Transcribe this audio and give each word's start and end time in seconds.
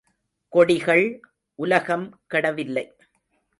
கொடிகள் 0.53 1.21
உலகம் 1.55 2.19
கெடவில்லை. 2.27 2.85